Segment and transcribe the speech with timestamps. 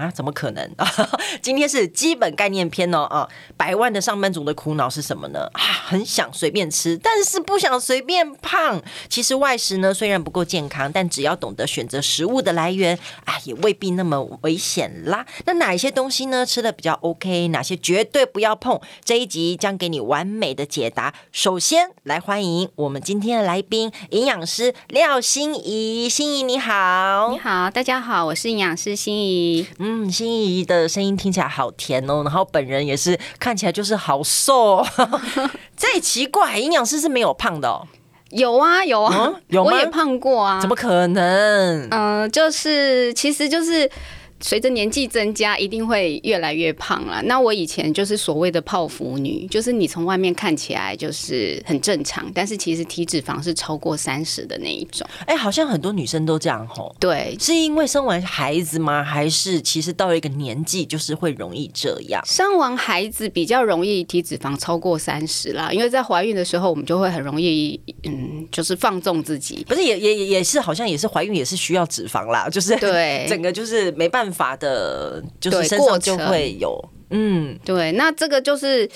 [0.00, 0.10] 啊？
[0.10, 0.70] 怎么可能？
[1.40, 3.28] 今天是基本概念篇哦啊！
[3.56, 5.48] 百万的上班族的苦恼是什么呢？
[5.52, 8.82] 啊，很想随便吃，但是不想随便胖。
[9.08, 10.40] 其实外食呢，虽然不够。
[10.50, 15.24] 健康，但只要懂得选择食物的来源，啊，也未必那么危险啦。
[15.44, 16.44] 那哪一些东西呢？
[16.44, 18.80] 吃的比较 OK，哪些绝对不要碰？
[19.04, 21.14] 这一集将给你完美的解答。
[21.30, 26.08] 首先来欢迎我们今天的来宾，营养师廖心怡。
[26.08, 29.66] 心怡你好，你好，大家好，我是营养师心怡。
[29.78, 34.86] 嗯，欣怡的声音听起来好甜哦，然后本人也是看起来就是好瘦哦。
[35.76, 37.86] 再奇怪，营养师是没有胖的哦。
[38.30, 41.88] 有啊有啊，嗯、有我也胖过啊，怎么可能？
[41.90, 43.90] 嗯、呃，就是其实就是。
[44.42, 47.22] 随着年纪增加，一定会越来越胖了。
[47.24, 55.06] 那我以前就是所谓的泡芙女，就是你从外面看起来就是很正常，但是其实体脂肪是超过三十的那一种。
[55.26, 56.96] 哎、欸，好像很多女生都这样吼。
[56.98, 59.04] 对，是因为生完孩子吗？
[59.04, 62.24] 还是其实到了一个年纪就是会容易这样？
[62.24, 69.62] 生完孩子比较容易体脂肪超过三十啦，因为在怀孕的时候我们就会很容易，嗯，就是放纵自己。
[69.68, 74.29] 不是也也也是好像也是怀孕也是需要脂肪啦，就是对 整个就是没办法。
[74.32, 78.88] 法的，就是身上就会有，嗯，对，那这个就是，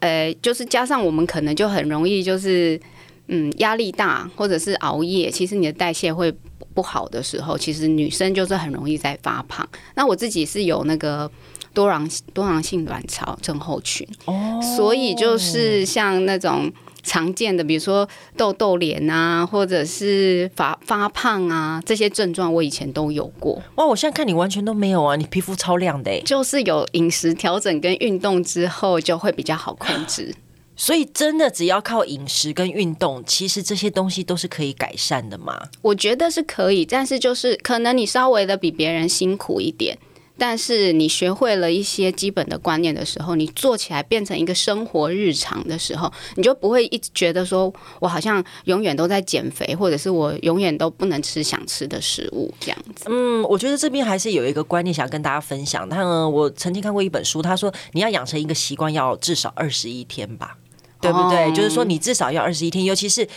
[0.00, 2.80] 呃，就是加上我们可能就很容易就是，
[3.28, 6.32] 嗯，压力大或者是熬夜，其实你的代谢会
[6.74, 9.68] 不好的时候，其实女生就是很容易在发胖。
[9.94, 11.30] 那我自己是有那个
[11.72, 16.70] 多囊多囊性卵巢症候群，哦，所以就是像那种。
[17.10, 23.60] 常见的，比如说痘痘脸啊，或者是发发胖啊，这些症状我以前都有过。
[23.74, 26.20] 哇，我现在看你完全都没有啊，你皮肤超亮的。
[26.20, 30.32] 就是有饮食调整跟运动之后，就会比较好控制。
[30.76, 35.60] 所以真的只要靠饮食跟运动，其实这些东西都是可以改善的吗？
[35.82, 39.98] 我觉得是可以，但是就是可能你稍微的比别人辛苦一点。
[40.40, 53.04] 但是你学会了一些基本的观念的时候，你做起来变成一个生活日常的时候，你就不会一直觉得说我好像永远都在减肥，或者是我永远都不能吃想吃的食物这样子。
[53.10, 55.86] 嗯，我觉得这边还是有一个观念想跟大家分享。
[55.86, 60.56] 他呢，我曾经看过一本书，他说你要养成一个习惯要至少二十一天吧，
[61.02, 61.50] 对不对？
[61.50, 63.28] 哦，就是说你至少要二十一天，尤其是。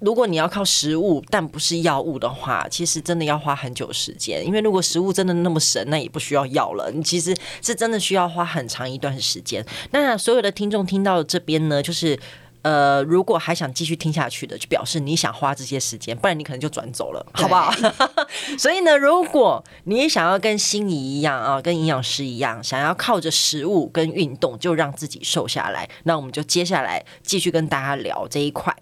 [0.00, 4.44] 如果你要靠食物，但不是药物的话，其实真的要花很久时间。
[4.46, 6.90] 因为如果食物真的那么神，那也不需要药了。
[6.92, 9.64] 你其实是真的需要花很长一段时间。
[9.90, 12.18] 那所有的听众听到这边呢，就是。
[12.62, 17.72] 呃，如果还想继续听下去的，就表示你想花这些时间，不然你可能就转走了，好不好？
[18.58, 28.76] 所以呢，如果你也想要跟心仪一样啊，跟营养师一样，想要靠着食物跟运动就让自己瘦下来，那我们就接下来继续跟大家聊这一块。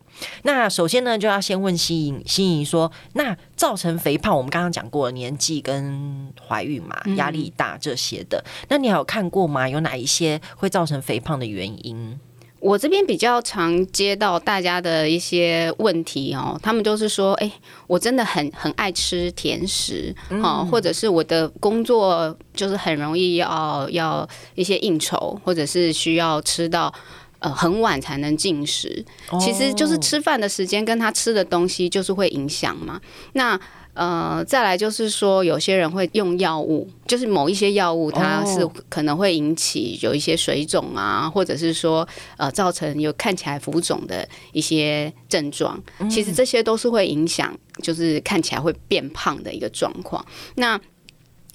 [0.45, 9.69] 那首先呢，就要先问心仪，心仪说，那造成肥胖，我们刚刚讲过年纪跟怀孕嘛，压力大这些的，嗯、那你还有看过吗？
[9.69, 12.19] 有哪一些会造成肥胖的原因？
[12.67, 17.49] 我这边比较常接到大家的一些问题哦，他们就是说，哎，
[17.87, 20.13] 我真的很很爱吃甜食，
[20.43, 26.93] 哦，或者是我的工作就是很容易要要一些应酬，或者是需要吃到
[27.39, 29.05] 呃很晚才能进食，
[29.41, 33.01] 其实就是吃饭的时间跟他吃的东西就是会影响嘛，
[33.35, 33.61] 那。
[33.97, 42.07] 呃，再来就是说，有些人会用药物，就是某一些药物，它是可能会引起有一些水肿啊，或者是说
[42.37, 45.83] 呃，造成有看起来浮肿的一些症状。
[46.11, 50.23] 其实这些都是会影响，就是看起来会变胖的一个状况。
[50.57, 50.79] 那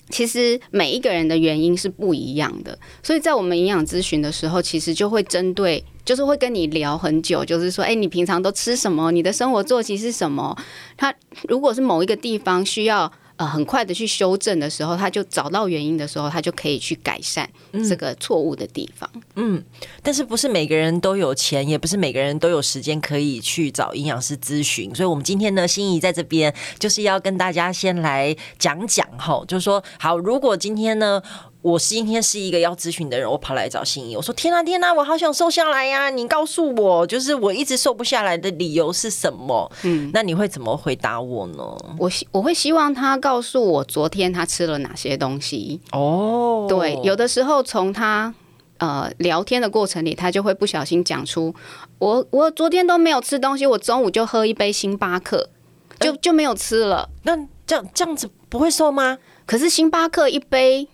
[0.10, 5.84] 其实每一个人的原因是不一样的，所以在我们营养咨询的时候，其实就会针对。
[6.04, 9.12] 就是会跟你聊很久，就是说，哎，你平常都吃什么？
[9.12, 10.58] 你的生活作息是什么？
[10.98, 11.14] 他
[11.48, 17.48] 如果是某一个地方需要呃很快的去修正的时候，他就找到原因的时候，他就可以去改善
[17.88, 19.10] 这个错误的地方。
[19.36, 19.64] 嗯，嗯，
[20.02, 24.94] 但是不是每个人都有钱，也不是每个人都有时间可以去找营养师咨询。
[24.96, 31.22] 所以，我们今天呢，心仪在这边就是要跟大家先来讲讲哈，就是说，好，如果今天呢。
[31.62, 36.10] 我今天是一个要咨询的人，我跑来找心仪，我说天啊天啊，我好想瘦下来呀！
[36.10, 39.72] 你告诉我，就是我一直瘦不下来的理由是什么？
[39.84, 41.64] 嗯，那你会怎么回答我呢？
[42.00, 45.80] 我希我会希望他告诉我昨天他吃了哪些东西。
[45.92, 48.34] 哦，对，有的时候从他
[48.80, 51.54] 呃聊天的过程里，他就会不小心讲出
[52.00, 55.50] 我我昨天都没有吃东西，我中午就喝一杯星巴克。
[56.00, 57.08] 就就没有吃了。
[57.22, 57.38] 那
[57.68, 59.20] 这样这样子不会瘦吗？
[59.46, 60.88] 可是星巴克一杯。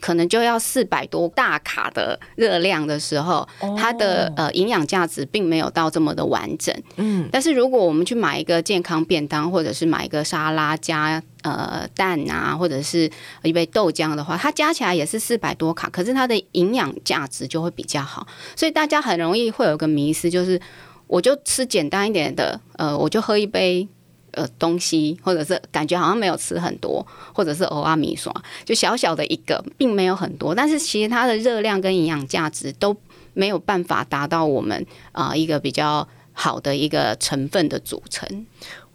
[0.00, 3.46] 可能就要四百多大卡的热量的时候，
[3.76, 6.74] 它的呃营养价值并没有到这么的完整。
[6.96, 13.10] 嗯，但是如果我们去买一个健康便当，或者是买一个沙拉加呃蛋啊，或者是
[13.42, 18.26] 一杯豆浆的话，它加起来也是四百多卡，可是它的营养价值就会比较好。
[18.54, 20.60] 所以大家很容易会有个迷思，就是
[21.06, 23.88] 我就吃简单一点的，呃，我就喝一杯。
[24.38, 27.04] 呃，东西或者是感觉好像没有吃很多，
[27.34, 28.32] 或者是偶尔米刷，
[28.64, 32.96] 就小小的一个，并没有很多，但是其实它的热量跟营养价值都
[33.34, 38.46] 没有办法达到我们啊、呃、一个比较好的一个成分的组成。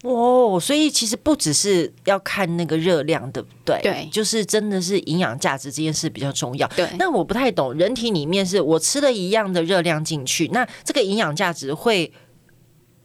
[0.04, 3.80] 哦，所以其实不只是要看那个热量，对不对？
[3.84, 6.66] 对，就是真的是营养价值这件事比较重要。
[6.70, 12.10] 对，那我不太懂，人体里面是我吃了一样的热量进去，那这个营养价值会。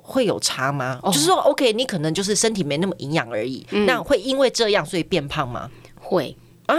[0.08, 0.98] 会有差吗？
[1.02, 3.64] 哦、就是说，OK，你可能就是身体没那么营养而已。
[3.70, 5.70] 嗯、那会因为这样所以变胖吗？
[6.00, 6.34] 会
[6.64, 6.74] 啊，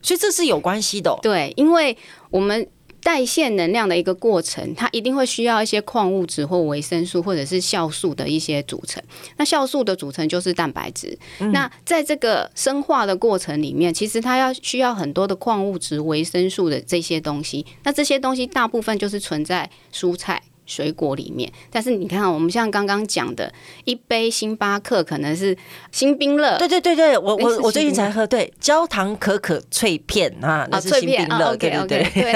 [0.00, 1.18] 所以这是有关系的、哦。
[1.20, 1.94] 对，因为
[2.30, 2.66] 我们
[3.02, 9.02] 代谢能量的一个过程，它一定会需要一些矿物质或维生素或者是酵素的一些组成。
[9.36, 11.18] 那酵素的组成就是蛋白质。
[11.40, 17.66] 嗯、那在这个生化的过程里面，其实它要需要很多的矿物质、维生素的这些东西。
[17.82, 20.42] 那这些东西大部分就是存在蔬菜。
[20.70, 23.52] 水果里面，但是你看，我们像刚刚讲的，
[23.84, 25.56] 一杯星巴克可能是
[25.90, 32.20] 星冰乐，对对对对，我我我最近才喝，对，焦糖可可脆片啊，那是星冰乐，对对对。
[32.20, 32.32] 对，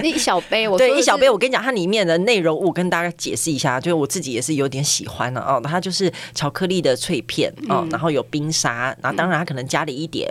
[0.00, 10.30] 那一小杯，我对一小杯，我跟你讲，它里面的内容物跟大家解释一下，就是我自己也是有点喜欢的哦，它就是巧克力的脆片哦，然后有冰沙，然后当然它可能加了一点。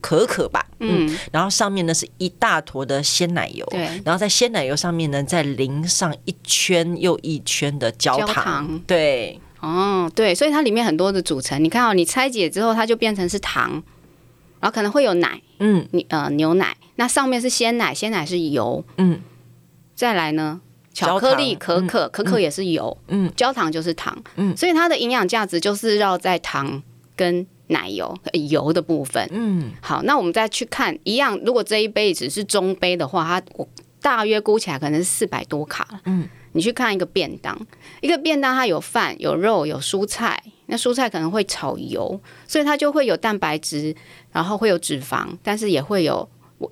[0.00, 8.80] 可可吧，嗯，然后上面呢是一大坨的鲜奶油，对，然后在鲜奶油上面呢再淋上一圈又一圈的焦糖，焦糖。
[8.86, 13.70] 对，哦，对，所以它里面很多的组成，你看哦，你拆解之后它就变成是糖，
[14.58, 19.20] 然后可能会有奶，嗯，你呃牛奶，那上面是鲜奶，鲜奶是油，嗯，
[19.94, 20.60] 再来呢
[20.94, 26.82] 巧克力可可，可可也是油，嗯，焦糖就是糖，嗯，所以它的营养价值就是绕在糖
[27.14, 27.46] 跟。
[27.70, 28.16] 奶油
[28.50, 33.68] 油的部分，嗯，好，那我们再去看一样，如果这一杯只是中杯的话，它我
[34.00, 37.56] 大约估起来可能是四百多卡，嗯，你去看一个便当，
[38.00, 43.94] 一个便当它有饭有肉有蔬菜，那蔬菜可能会炒油，所以它就会有蛋白质，
[44.32, 46.28] 然后会有脂肪，但是也会有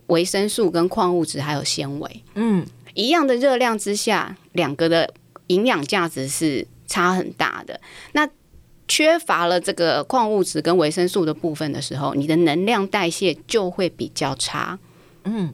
[0.07, 5.15] 维生素跟矿物质还有纤维，嗯，一样的热量之下，两个的
[5.47, 7.81] 营养价值是差很大的，
[8.13, 8.29] 那。
[8.89, 14.79] 缺乏了这个矿物质跟维生素的部分的时候，你的能量代谢就会比较差。
[15.25, 15.53] 嗯，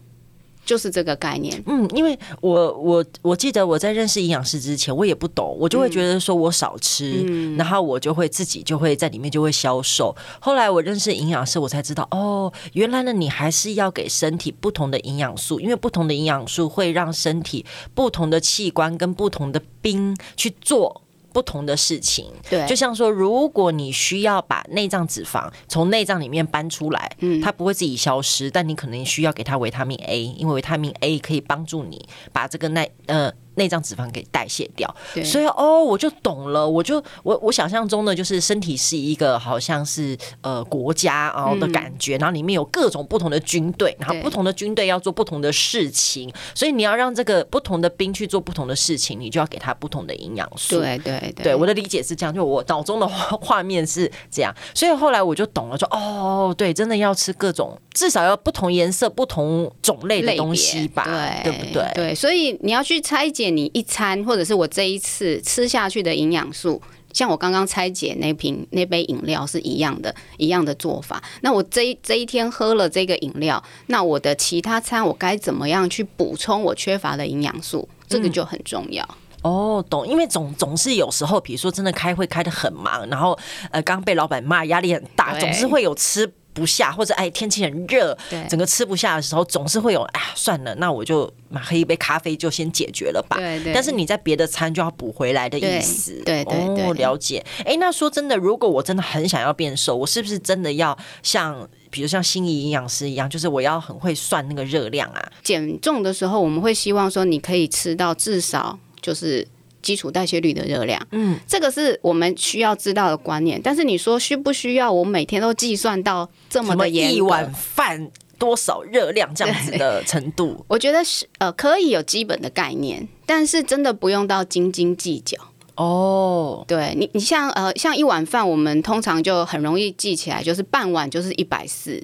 [0.65, 1.61] 就是这个概念。
[1.67, 10.15] 嗯，因为我我我记得我在认识营养师之前，我也不懂，我就会觉得说我少吃，嗯、然后我就会自己就会在里面就会消瘦。
[10.41, 21.03] 后来我认识营养师，我才知道哦，原来呢你还是要给身体不同的营养素，因为不同的营养素会让身体不同的器官跟不同的兵去做。
[21.35, 33.33] 不同的事情，对，就像说，如果你需要把内脏脂肪从内脏里面搬出来，嗯，它不会自己消失，但你可能需要给它维他命 A，因为维他命 A 可以帮助你把这个耐呃。
[33.57, 34.93] 内脏脂肪给代谢掉，
[35.25, 36.69] 所以哦，我就懂了。
[36.69, 50.81] 我就我我想象中的就是身体是一个好像是呃国家啊的感觉，然后里面有各种不同的军队，然后不同的军队要做不同的事情，所以你要让这个不同的兵去做不同的事情，你就要给他不同的营养素。
[50.81, 61.93] 对对对，对，我的理解是这样，就我脑中的画面是这样，所以后来我就懂了，说哦，对，真的要吃各种，至少要不同颜色、不同种类的东西吧，对，对不对？
[61.95, 63.44] 对，所以你要去拆解。
[63.51, 66.81] 你一餐，或者是我这一次吃下去的营养素，
[67.13, 71.23] 像我刚刚拆解那瓶那杯饮料是一样的，一样的做法。
[71.43, 77.89] 那我这一这一天喝了这个饮料，那我的其他餐我该怎么样去补充我缺乏的营养素？
[78.09, 79.05] 这个就很重要。
[79.11, 79.17] 嗯。
[79.45, 83.39] 哦，懂，因为总总是有时候，比如说真的开会开得很忙，然后
[83.71, 86.33] 呃刚被老板骂，压力很大，总是会有吃。
[86.55, 93.37] 不下，或者哎，天气很热，对整个吃不下的时候，总是会有哎，算了，那我就买喝一杯咖啡就先解决了吧。
[93.37, 93.75] 对对。
[93.75, 96.23] 但是你在别的餐就要补回来的意思。
[96.25, 97.45] 对对对，哦，了解。
[97.67, 105.33] 哎，那说真的，如果我真的很想要变瘦，我是不是真的要像，比如像心仪营养师一样，就是我要很会算那个热量啊？
[105.43, 109.47] 减重的时候，我们会希望说，你可以吃到至少就是。
[109.85, 113.61] 基础代谢率的热量，嗯，这个是我们需要知道的观念。
[113.63, 117.17] 但是你说需不需要我每天都计算到这么的严格？
[117.17, 120.65] 一碗饭多少热量这样子的程度？
[120.67, 125.37] 我觉得是呃可以有基本的概念，但是真的不用到斤斤计较
[125.77, 132.01] 哦，对你，你像呃，像一碗饭，我们通常就很容易记起来，就是半碗就是一百四，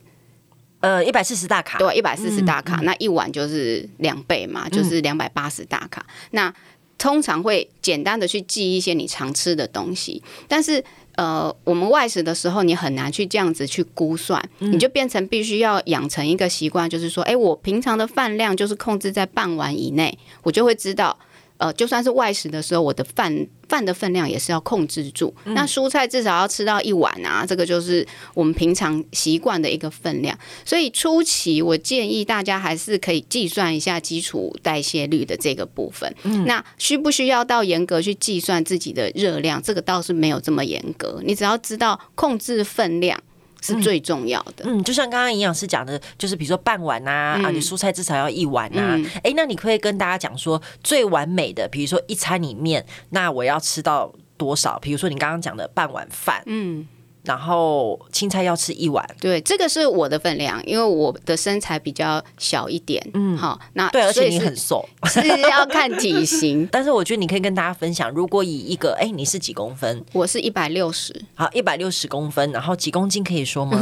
[0.80, 6.04] 呃，一百四十大卡，对，一百四十大卡，嗯、那一碗就是两倍嘛，就是两百八十大卡。
[6.08, 6.54] 嗯、那
[7.00, 10.84] 通常会简单的去记一些你常吃的东西，但是
[11.16, 21.18] 呃，我们外食的时候，你很难去这样子去估算，嗯、你就变成必须要养成一个习惯，就是说，哎，我平常的饭量就是控制在半碗以内，我就会知道。
[21.60, 25.32] 呃，就算是外食的时候，我的饭饭的分量也是要控制住。
[25.44, 30.36] 嗯、那蔬菜至少要吃到一碗啊，这个就是我们平常习惯的一个分量。
[30.64, 36.10] 所以初期我建议大家还是可以计算一下基础代谢率的这个部分。
[36.22, 39.62] 嗯、那需不需要到严格去计算自己的热量？
[39.62, 43.20] 这个倒是没有这么严格，你只要知道控制分量。
[43.60, 44.64] 是最重要的。
[44.64, 48.98] 嗯，就像刚刚营养师讲的，就是比如说半碗啊，嗯、啊，你蔬菜至少要一碗啊。
[49.22, 54.78] 哎、嗯，那你可以跟大家讲说最完美的，比如说一餐里面，那我要吃到多少？
[54.78, 56.86] 比如说你刚刚讲的半碗饭，嗯。
[57.24, 66.66] 然后青菜要吃一碗，对，这个是我的分量，因为我的身材比较小一点，嗯，好，那对，而且你很瘦，是要看体型。
[66.72, 70.04] 但是我觉得你可以跟大家分享，如果以一个，哎，你是几公分？
[70.12, 73.78] 我是一百六十，好，一百六十公分，然后几公斤可以说吗？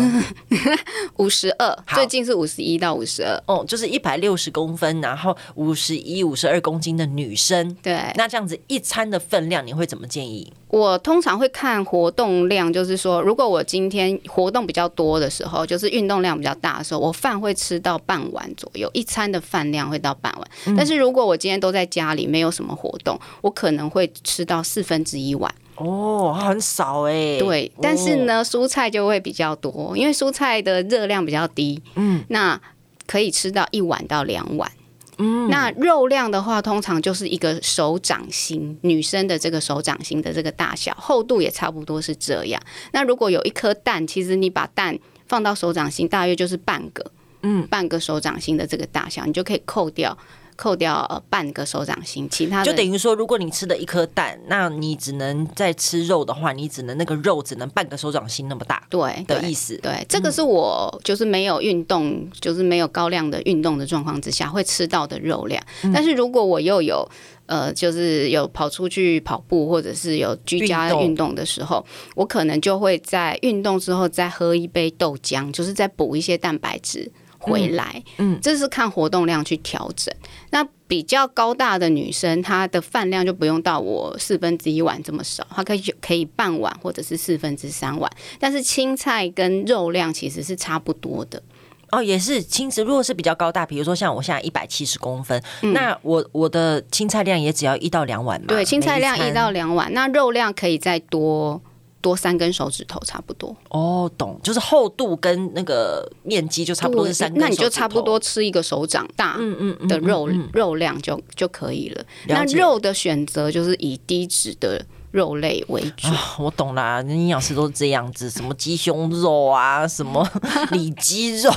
[1.16, 10.52] 五十二，最近是五十一到五十二，哦，就是一百六十公分，然后五十一、五十二公斤的女生，对，那这样子一餐的分量，你会怎么建议？
[10.68, 20.50] 我通常会看活动量，就是说，如果我今天活动比较多的时候，就是运动量比较大的时候，我饭会吃到半碗左右，一餐的饭量会到半碗。
[20.66, 25.52] 嗯、但是如果我今天都在家里，没有什么活动，我可能会吃到四分之一碗。
[25.76, 27.38] 哦，很少哎、欸。
[27.38, 31.80] 对，但是呢，蔬菜就会比较多，因为蔬菜的热量比较低。
[31.94, 32.60] 嗯，那
[33.06, 34.70] 可以吃到一碗到两碗。
[35.18, 42.62] 嗯，那肉量的话，通常就是一个手掌心，女生的这个手掌心的这个大小，厚度也差不多是这样。
[42.92, 44.96] 那如果有一颗蛋，其实你把蛋
[45.26, 47.04] 放到手掌心，大约就是半个，
[47.42, 50.16] 嗯，半个手掌心的这个大小，你就可以扣掉。
[50.59, 59.77] 扣掉呃半个手掌心，其他就等于说，如果你吃了一颗蛋，那你只能再吃肉的话，你只能那个肉只能半个手掌心那么大，对的意思。
[59.77, 65.62] 对，对，这个是我就是没有运动，嗯、就是没有高量的运动的状况之下会吃到的肉量。
[65.85, 67.09] 嗯、但是如果我又有
[67.47, 71.87] 呃，就是有跑出去跑步，或者是有居家运动的时候，
[72.17, 77.11] 我可能就会在运动之后再喝一杯豆浆，就是再补一些蛋白质。
[77.38, 80.12] 回来，嗯，这是看活动量去调整。
[80.50, 88.11] 那比较高大的女生，她的饭量就不用到我四分之一碗这么少，她可以可以半碗或者是四分之三碗。
[88.38, 91.42] 但是青菜跟肉量其实是差不多的。
[91.90, 98.47] 哦，也是青菜，如果是比较高大，比如说像我现在一百七十公分，嗯、那我我的青菜量也只要一到两碗嘛。
[98.49, 101.61] 对，青菜量一到两碗，那肉量可以再多。
[102.00, 112.00] 多三根手指头差不多哦，懂，就是厚度跟那个面积就差不多是三根，那你就差不多吃一个手掌大，嗯嗯的肉肉量就就可以了。
[112.00, 112.07] 了。
[112.28, 116.09] 那肉的选择就是以低脂的肉类为主。
[116.09, 120.29] 啊、我懂啦，营养师都是这样子，什么鸡胸肉啊，什么
[120.73, 121.50] 里脊肉，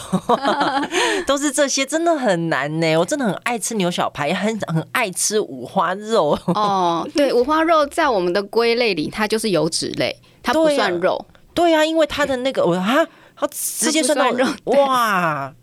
[1.27, 2.98] 都是这些，真的很难呢。
[2.98, 6.38] 我真的很爱吃牛小排，很很爱吃五花肉。
[6.48, 10.15] 哦， 对，五花肉在我们的归类里，它就是油脂类。
[10.43, 13.05] 它不算肉，对呀、啊啊，因为它的那个我啊，
[13.36, 15.53] 它直接算到肉哇，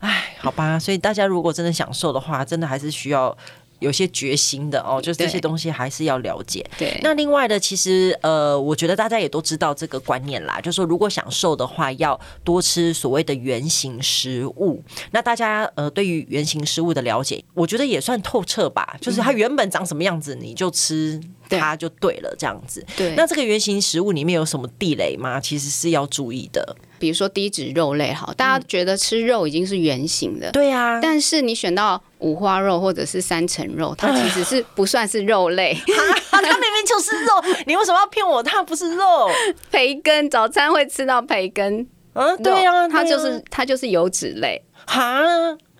[0.00, 3.36] 哎，好吧，所以大家如果真的想瘦的话，真的还是需要。
[3.78, 6.64] 有些决心的哦，就是这些东西还是要了解。
[6.78, 14.82] 对，那另外的，其实呃，我觉得大家也都知道这个观念啦，就是说如果想瘦的话，要多吃所谓的原型食物。
[15.10, 18.96] 那大家呃，对于原型食物的了解，我觉得也算透彻吧。
[19.00, 22.84] 就是它原本长什么样子，你就吃它就对了，这样子。
[22.96, 25.40] 对，那这个原型食物里面有什么地雷吗？
[25.40, 26.76] 其实是要注意的。
[26.98, 30.98] 比如说低脂肉类，好，大家觉得吃肉已经是圆形的，对呀。
[31.02, 35.76] 但是你选到五花肉或者是三层肉，它其实是不算是肉类，
[36.30, 37.32] 它明明就是肉，
[37.66, 38.42] 你为什么要骗我？
[38.42, 39.28] 它不是肉。
[39.70, 45.20] 培根，早餐会吃到培根，嗯，对呀，它就是它就是油脂类，哈。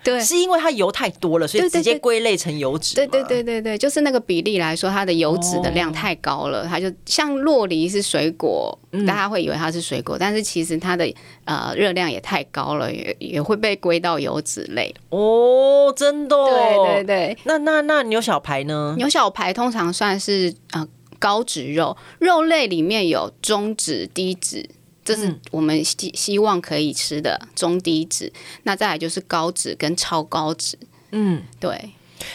[0.07, 2.95] 对，是因为它油太多了，所以直接归类成油脂。
[2.95, 6.65] 对对对对对，就是那个比例来说，它的油脂的量太高了。
[6.65, 11.13] 它就像洛梨是水果，大家会以为它是水果，但是其实它的
[11.45, 14.95] 呃热量也太高了，也也会被归到油脂类。
[15.09, 16.37] 哦，真的？
[16.37, 17.39] 对对对。
[17.43, 18.95] 那那那牛小排呢？
[18.97, 20.87] 牛小排通常算是呃
[21.19, 24.71] 高脂肉，肉类里面有中脂、低脂。
[25.07, 28.31] 这是我们希希望可以吃的中低脂，
[28.65, 30.77] 那再来就是高脂跟超高脂。
[31.13, 31.93] 嗯，对。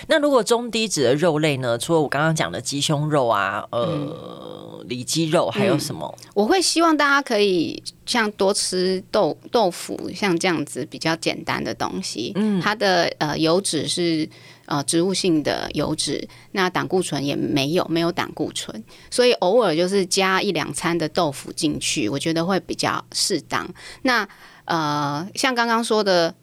[0.07, 1.75] 那如果中低脂的肉类呢？
[1.77, 6.15] 除了我刚刚讲的鸡胸肉啊，呃，里脊肉，还有什么？
[6.19, 12.31] 嗯，我会希望大家可以像多吃豆豆腐，像这样子比较简单的东西。
[12.35, 14.29] 嗯，它的呃油脂是
[14.71, 23.69] 呃植物性的油脂，那胆固醇也没有，没有胆固醇，所以偶尔就是加一两餐的豆腐进去，我觉得会比较适当。
[24.03, 24.25] 那
[24.65, 26.33] 呃，像刚刚说的。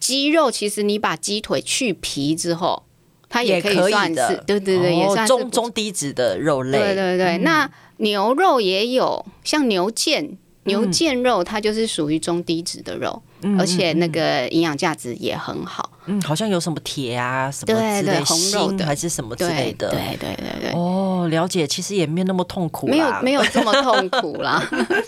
[0.00, 2.82] 鸡肉其实你把鸡腿去皮之后，
[3.30, 6.76] 它也可以算是，对对对，也算中中低脂的肉类。
[6.78, 13.22] 对对对，那牛肉也有，像牛腱、牛腱肉，它就是属于中低脂的肉，
[13.58, 15.90] 而且那个营养价值也很好。
[16.06, 19.88] 嗯，好像有什么铁啊，什么之类的，红肉的还是什么之类的。
[19.90, 20.72] 对对对对。
[20.72, 24.62] 哦，了解，其实也没有那么痛苦，没有没有这么痛苦啦。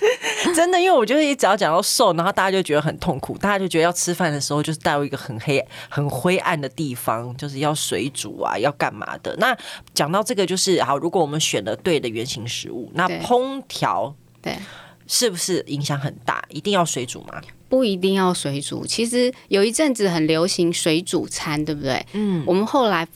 [0.54, 9.36] 真的，因为我觉得一只要讲到瘦，然后大家就觉得很痛苦，大家就觉得要吃饭的时候就是带入一个很黑、很灰暗的地方，就是要水煮啊，要干嘛的。
[9.36, 9.54] 那
[9.92, 14.56] 讲到这个，就是好，如果我们选了对的原型食物，那烹调对
[15.06, 16.44] 是不是影响很大？
[16.48, 17.40] 一定要水煮吗？
[17.68, 22.04] 不一定要水煮，其实有一阵子很流行水煮餐，对不对？
[22.12, 23.06] 嗯，我们后来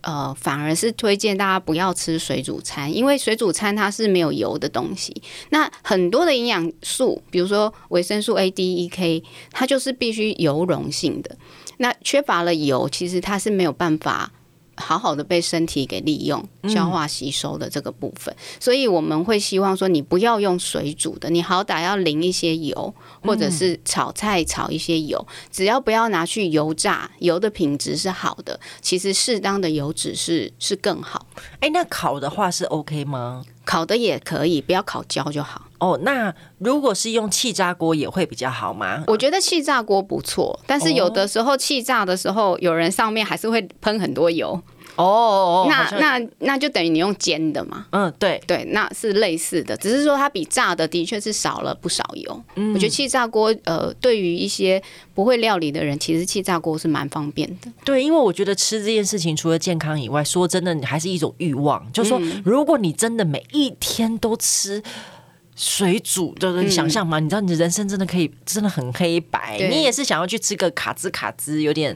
[0.00, 5.22] 呃反而是推荐大家不要吃水煮餐，因为水煮餐它是没有油的东西。
[5.50, 11.36] 那很多的营养素，比如说维生素 A、D、E、K，它就是必须油溶性的。
[11.78, 14.32] 那缺乏了油，其实它是没有办法。
[14.80, 31.26] 好好的被身体给利用、消化、吸收的这个部分，嗯、所以我们会希望说，你不要用水煮的，你好歹要淋一些油，或者是炒菜炒一些油，只要不要拿去油炸，油的品质是好的，其实适当的油脂是是更好。
[31.54, 33.44] 哎、欸，那烤的话是 OK 吗？
[33.64, 35.66] 烤的也可以，不要烤焦就好。
[35.78, 39.04] 哦，那如果是用气炸锅也会比较好吗？
[39.06, 44.60] 我觉得气炸锅不错，但是有的时候气炸的时候，有人上面还是会喷很多油。
[44.96, 47.86] 哦，哦，那那那就等于你用煎的嘛。
[47.90, 52.42] 嗯，对对，那是类似的，只是说它比炸的的确是少了不少油。
[52.56, 54.82] 嗯，我觉得气炸锅呃，对于一些
[55.14, 57.70] 不会料理的人，其实气炸锅是蛮方便的。
[57.84, 61.90] 对，因为我觉得吃这件事情，除了健康以外，说真的，你还是一种欲望。
[61.92, 64.82] 就是说，如果你真的每一天都吃。
[65.56, 67.18] 水煮就是你想象嘛？
[67.18, 69.58] 嗯、你知道你的人生真的可以真的很黑白。
[69.70, 71.94] 你也是想要去吃个卡兹卡兹，有点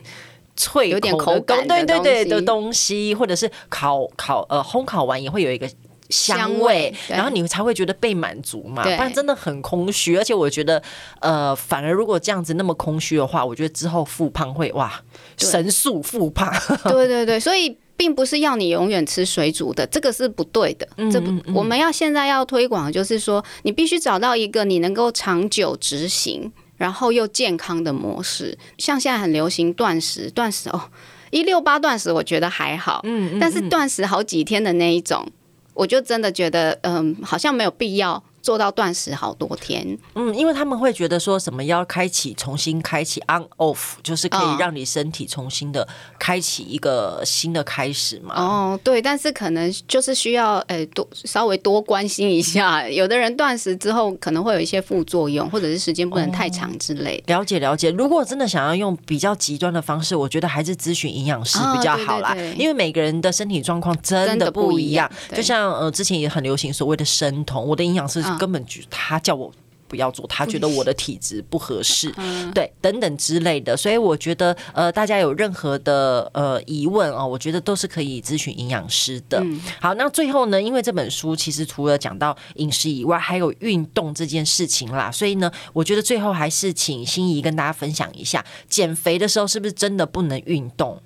[0.57, 5.69] 脆口有点口感对对对的东西，或者是烤烤呃烘烤完也会有一个
[6.09, 8.83] 香味，然后你才会觉得被满足嘛。
[8.83, 10.17] 不然真的很空虚。
[10.17, 10.83] 而且我觉得
[11.21, 15.03] 呃，反而如果这样子那么空虚的话，我觉得之后复胖会哇
[15.37, 16.53] 神速复胖。
[16.91, 17.77] 对对对，所以。
[17.97, 20.87] 并不是要你永远吃水煮的，这个是不对的。
[21.13, 28.57] 这不，我们要现在要推广的就是说，你必须找到一个你能够长久执行，然后又健康的模式。
[28.79, 30.91] 像现在很流行断食，断食哦，
[31.31, 33.01] 一六八断食，我觉得还好。
[33.05, 35.27] 嗯，但是断食好几天的那一种，
[35.75, 38.23] 我就真的觉得，嗯，好像没有必要。
[38.45, 48.35] 做到断食好多天，嗯，因为他们会觉得说什么要开启，重新开启 on off，就是可以让你身体重新的开启一个新的开始嘛。
[48.37, 57.39] 哦，对，但是可能就是需要诶、欸、多稍微多关心一下，有的人断食之后可能会有一些副作用，或者是时间不能太长之类、哦。
[57.39, 64.95] 了解了解，如果真的想要用比较极端的方式，我觉得还是咨询营养师比较好啦，哦、对对对，因为每个人的身体状况真的不一样。
[64.95, 68.23] 一样就像呃之前也很流行所谓的生酮，我的营养师。
[68.39, 69.53] 根本就他叫我
[69.87, 72.13] 不要做，他觉得我的体质不合适，
[72.53, 73.77] 对，等等之类的。
[73.77, 79.45] 所以我觉得，呃，大家有任何的呃疑问哦，我觉得都是可以咨询营养师的。
[79.81, 91.01] 好，那最后呢，因为这本书其实除了讲到饮食以外，还有运动这件事情啦，所以呢，我觉得最后还是请心仪跟大家分享一下，减肥的时候是不是真的不能运动？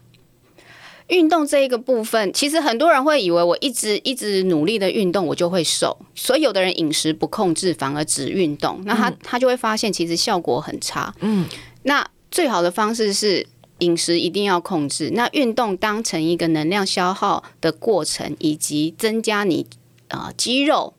[1.08, 5.96] 运动这一个部分，其实很多人会以为我一直一直努力的运动，我就会瘦。
[6.14, 11.14] 所以有的人饮食不控制，反而只运动，那他他就会发现其实效果很差。
[11.20, 11.46] 嗯，
[11.84, 13.46] 那最好的方式是
[13.78, 19.66] 饮食一定要控制，那运动当成一个能量消耗的过程，以及增加你
[20.08, 20.92] 啊、呃、肌肉。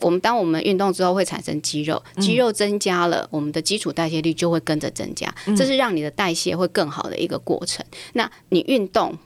[0.00, 7.82] 我们当我们运动之后会产生肌肉，肌肉增加了，我们的基础代谢率就会跟着增加，这是让你的代谢会更好的一个过程。
[8.12, 9.16] 那你运动。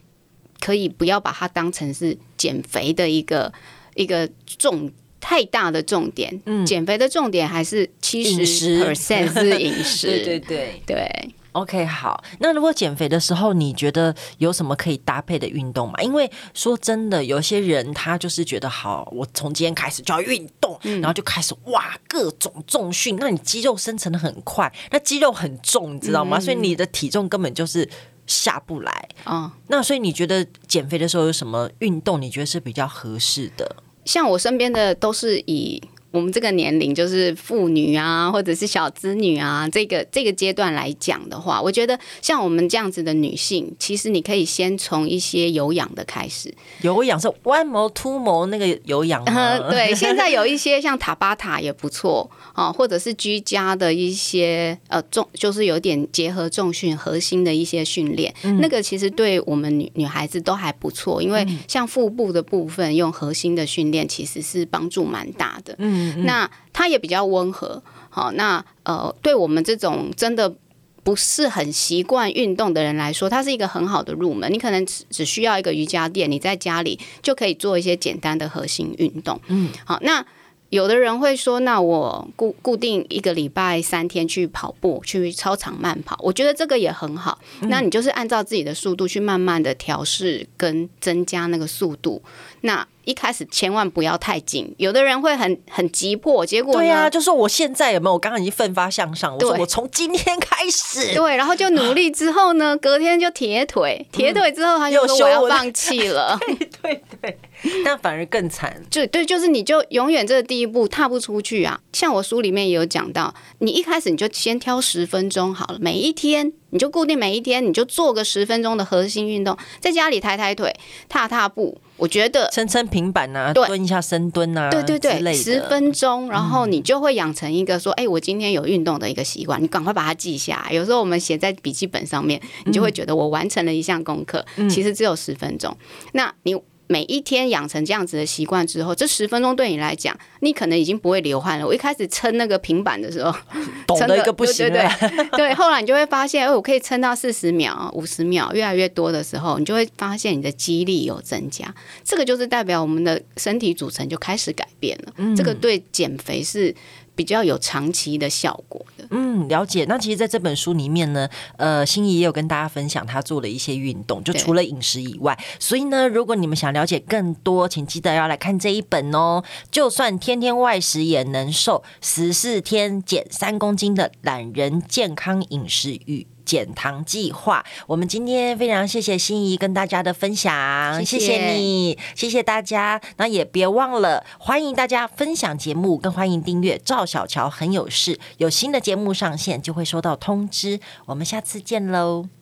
[0.60, 3.52] 可以不要把它当成是减肥的一个
[3.94, 4.90] 一个重
[5.20, 11.34] 太大的重点，嗯，减肥的重点还是七十 percent 是饮食， 对对对对。
[11.52, 15.94] OK，好，那如果减肥的时候，你觉得有什么可以搭配的运动吗？
[16.02, 26.38] 因为说真的，有些人他就是觉得好，我从今天开始就要运动，嗯、然后就开始哇各种重训，那你肌肉生成的很快，那肌肉很重，你知道吗？
[26.38, 27.88] 嗯、所以你的体重根本就是。
[28.28, 29.52] 下不来啊。
[29.66, 32.22] 那所以你觉得减肥的时候有什么运动？
[32.22, 33.74] 你觉得是比较合适的？
[34.04, 35.82] 像我身边的都是以。
[36.10, 46.52] 我们这个年龄就是妇女啊，或者是小子女啊，这个这个阶段来讲的话，我觉得像我们这样子的女性，其实你可以先从一些有氧的开始。
[46.80, 49.58] 有氧是弯模、凸模那个有氧吗？
[49.68, 65.74] 对，现在有一些像塔巴塔也不错啊，或者是居家的一些呃重，就是有点结合重训核心的一些训练，嗯、那个其实对我们女女孩子都还不错，因为像腹部的部分用核心的训练，其实是帮助蛮大的。
[65.76, 65.97] 嗯。
[66.24, 70.54] 那它也比较温和，好，那呃，对我们这种真的
[71.02, 74.52] 不是很习惯运动的人来说，它是一个很好的入门。
[74.52, 79.40] 你可能只只需要一个瑜伽垫，你在家里就可以做一些简单的核心运动。
[79.48, 80.24] 嗯，好，那
[80.70, 87.38] 有的人会说，那我固固定一个礼拜三天去跑步，去操场慢跑，我觉得这个也很好。
[87.62, 92.22] 那你就是按照自己的速度去慢慢的调试跟增加那个速度。
[92.60, 98.12] 那一开始千万不要太紧，有的人会很很急迫，结果对啊，就说我现在有没有？
[98.12, 107.38] 我刚刚已经奋发向上，我说我从今天开始，对，然后就努力之后呢，隔天就铁腿，铁腿之后他就说我要放弃了，对 对对，
[107.84, 111.80] 那反而更惨，就对，就是你就永远这个第一步踏不出去啊。
[111.92, 116.52] 像我书里面也有讲到，你一开始你就先挑十分钟好了，每一天。
[116.70, 120.70] 你就固定每一天，你就做个十分钟的核心运动，在家里抬抬腿、
[121.08, 121.80] 踏踏步。
[121.96, 129.62] 我觉得撑撑平板啊，蹲一下深蹲啊，对对对，十分钟，然后你就会养成一个说，哎、嗯欸，我今天有运动的一个习惯。
[129.62, 130.74] 你赶快把它记下来。
[130.74, 135.74] 有时候我们写在笔记本上面，你就会觉得我完成了一项功课，嗯、其实只有十分钟。
[136.12, 136.54] 那你。
[136.88, 141.66] 每一天养成这样子的习惯之后，这十分钟对你来讲，你可能已经不会流汗了。
[141.66, 143.32] 我一开始撑那个平板的时候，
[143.96, 144.88] 撑的一个不行，对
[145.32, 151.72] 对后来你就会发现，哎，我可以撑到四十秒、五十秒，越来越多的时候，你就会发现你的肌力有增加。
[152.02, 155.12] 这个就是代表我们的身体组成就开始改变了。
[155.18, 156.74] 嗯，这个对减肥是。
[157.18, 159.84] 比较有长期的效果的，嗯，了解。
[159.88, 165.36] 那其实，在这本书里面呢，呃，心仪也有跟大家分享他做了一些运动，就除了饮食以外。
[165.58, 169.42] 所以呢，如果你们想了解更多，请记得要来看这一本哦。
[169.68, 182.98] 就算天天外食也能瘦，十四天减三公斤的懒人健康饮食与减糖计划，我们今天非常谢谢心仪跟大家的分享，谢谢，谢谢你，谢谢大家。
[183.18, 190.80] 那也别忘了，欢迎大家分享节目，更欢迎订阅赵小乔很有事，有新的节目上线就会收到通知。
[191.04, 192.37] 我们下次见喽。